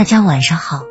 [0.00, 0.86] 大家晚上好，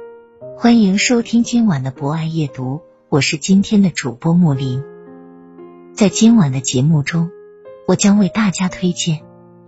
[0.55, 4.83] 欢迎收听今晚的博爱夜读，我是今天的主播木林。
[5.95, 7.31] 在今晚的节目中，
[7.87, 9.21] 我将为大家推荐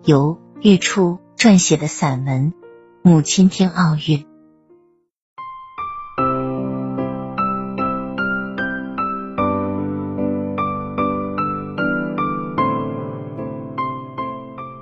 [0.05, 2.53] 由月初撰写的散文
[3.01, 4.19] 《母亲听奥运》。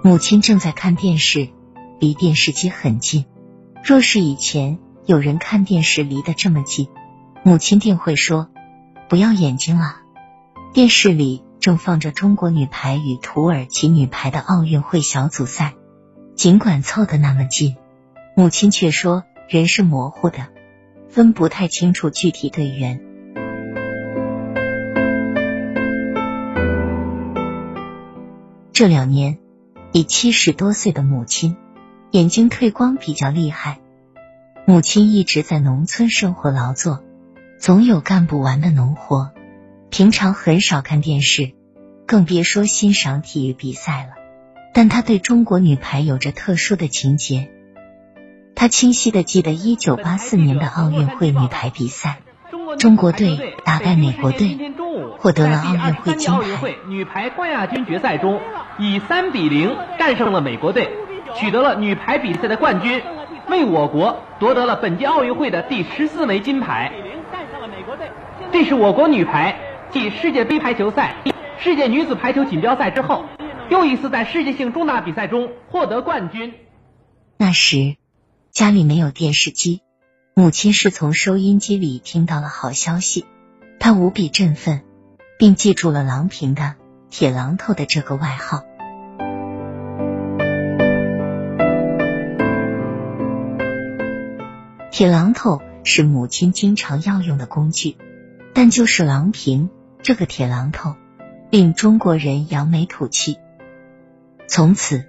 [0.04, 1.48] 母亲正在看电视，
[2.02, 3.24] 离电视机很近。
[3.83, 6.89] 若是以前有人看电视离得这么近，
[7.44, 8.49] 母亲定会说
[9.09, 9.97] ：“不要眼睛了。”
[10.73, 15.73] 电视里正放着中国女排与土耳其女排的奥运会小组赛，
[16.35, 17.75] 尽管凑得那么近，
[18.35, 20.47] 母亲却说人是模糊的，
[21.09, 23.02] 分不太清楚具体队员。
[28.72, 29.39] 这两年，
[29.91, 31.57] 已七十多岁的母亲。
[32.12, 33.78] 眼睛退光比较厉害，
[34.66, 37.04] 母亲一直在农村生活劳作，
[37.59, 39.30] 总有干不完的农活，
[39.92, 41.52] 平常很少看电视，
[42.08, 44.14] 更别说欣赏体育比赛了。
[44.74, 47.52] 但他对中国女排有着特殊的情结，
[48.56, 52.22] 他清晰的记得一九八四年的奥运会女排比赛，
[52.80, 54.58] 中国队打败美国队，
[55.19, 56.74] 获得了奥运会金牌。
[56.88, 58.42] 女排冠亚军决赛中，
[58.80, 60.90] 以三比零战胜了美国队。
[61.35, 63.01] 取得了女排比赛的冠军，
[63.47, 66.91] 为我国夺得了本届奥运会的第十四枚金牌。
[68.51, 69.59] 这是我国女排
[69.91, 71.16] 继世界杯排球赛、
[71.59, 73.25] 世界女子排球锦标赛之后，
[73.69, 76.53] 又一次在世界性重大比赛中获得冠军。
[77.38, 77.95] 那时
[78.51, 79.81] 家里没有电视机，
[80.34, 83.25] 母亲是从收音机里听到了好消息，
[83.79, 84.81] 她无比振奋，
[85.38, 86.75] 并记住了郎平的
[87.09, 88.63] “铁榔头”的这个外号。
[95.00, 97.96] 铁榔头是母亲经常要用的工具，
[98.54, 99.70] 但就是郎平
[100.04, 100.98] 这个铁榔头，
[101.50, 103.38] 令中国人扬眉吐气。
[104.50, 105.06] 从此，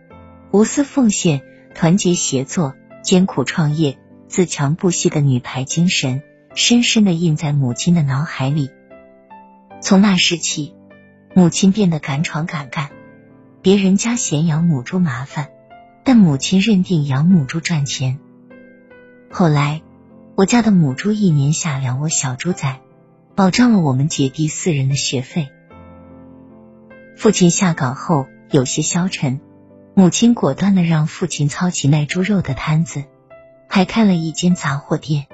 [0.52, 1.42] 无私奉献、
[1.74, 6.22] 团结协作、艰苦创业、自强不息的女排精神，
[6.54, 8.70] 深深的印在母亲的脑海里。
[9.80, 10.72] 从那时起，
[11.34, 12.90] 母亲变得敢闯敢干。
[13.60, 15.48] 别人家嫌养母猪麻烦，
[16.04, 18.20] 但母亲认定养母猪赚钱。
[19.32, 19.82] 后来，
[20.34, 22.80] 我家的母猪一年下两窝小猪崽，
[23.36, 25.50] 保障了我们姐弟四人的学费。
[27.16, 29.40] 父亲下岗后有些消沉，
[29.94, 33.04] 母亲果断的让父亲操起卖猪肉的摊子，
[33.68, 35.26] 还开了一间杂货店，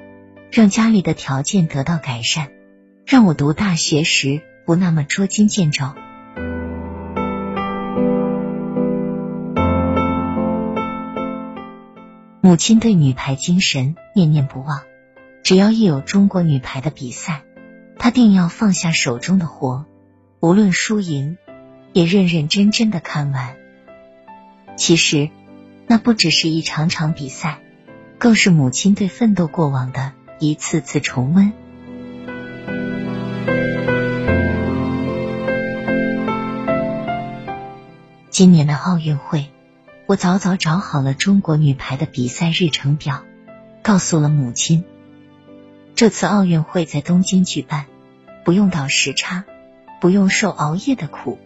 [0.53, 2.51] 让家里的条件得到改善，
[3.07, 5.87] 让我读大学时不那么捉襟见肘。
[12.47, 14.83] 母亲对女排精神念念不忘，
[15.43, 17.43] 只要一有中国女排的比赛，
[17.99, 19.85] 她定要放下手中的活，
[20.39, 21.39] 无论输赢，
[21.93, 23.57] 也认认真真的看完。
[24.77, 25.29] 其实，
[25.89, 27.59] 那不只是一场场比赛，
[28.17, 31.53] 更是母亲对奋斗过往的一次次重温。
[38.31, 39.47] 今年的奥运会。
[40.09, 43.25] 我早早找好了中国女排的比赛日程表，
[43.83, 44.85] 告诉了母亲。
[45.97, 47.87] 这次奥运会在东京举办，
[48.45, 49.45] 不用倒时差，
[50.01, 51.41] 不用受熬夜的苦。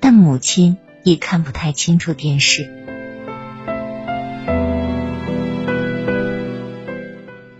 [0.00, 2.68] 但母亲也看不太清楚电视，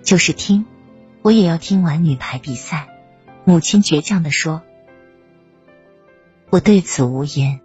[0.02, 0.66] 就是听，
[1.22, 2.88] 我也要听完女排比赛。
[3.44, 4.62] 母亲倔强的说
[6.50, 7.60] ：“我对此无言，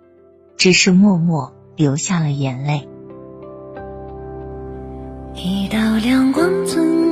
[0.57, 2.88] 只是默默。”流下了眼泪。
[5.33, 7.11] 一道亮光曾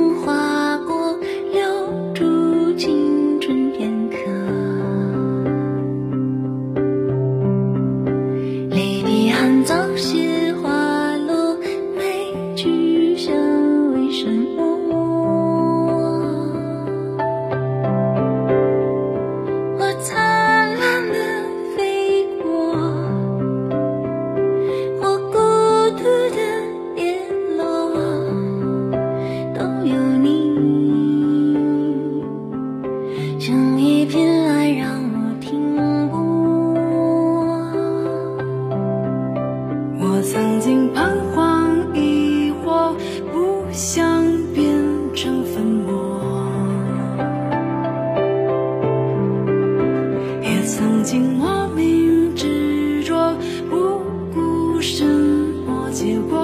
[56.00, 56.38] 结果。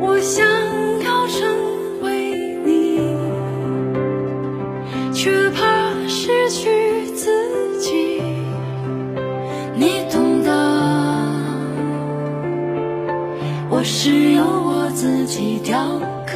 [0.00, 0.44] 我想
[1.04, 1.38] 要成
[2.02, 2.98] 为你，
[5.14, 8.20] 却怕失去自己。
[9.76, 10.50] 你懂得，
[13.70, 16.34] 我是由我自己雕刻。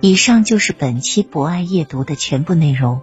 [0.00, 3.02] 以上就是本期博爱夜读的全部内容。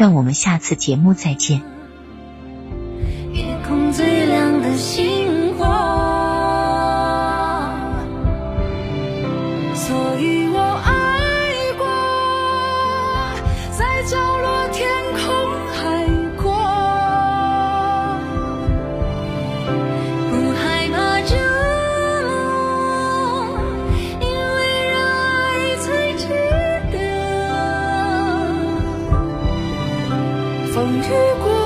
[0.00, 1.60] 让我们下次节目再见。
[3.34, 5.66] 夜空最亮的星火，
[9.74, 10.90] 所以我爱
[11.76, 11.84] 过，
[13.76, 14.16] 在角
[30.72, 31.02] 风雨
[31.42, 31.59] 过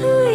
[0.00, 0.27] 如